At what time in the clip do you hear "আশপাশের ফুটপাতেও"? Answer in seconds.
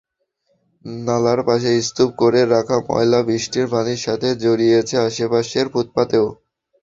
5.07-6.27